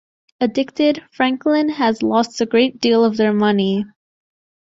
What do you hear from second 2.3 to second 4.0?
a great deal of their money.